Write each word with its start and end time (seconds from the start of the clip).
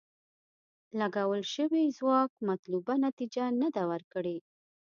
لګول 0.99 1.41
شوی 1.53 1.85
ځواک 1.97 2.31
مطلوبه 2.49 2.93
نتیجه 3.05 3.45
نه 3.61 3.69
ده 3.75 3.83
ورکړې. 3.91 4.37